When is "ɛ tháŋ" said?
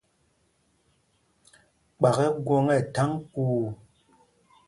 2.75-3.11